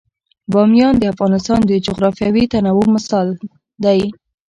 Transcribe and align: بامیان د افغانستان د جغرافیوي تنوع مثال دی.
بامیان 0.51 0.93
د 0.97 1.03
افغانستان 1.13 1.59
د 1.65 1.71
جغرافیوي 1.85 2.43
تنوع 2.53 2.85
مثال 2.95 3.27
دی. 3.83 4.01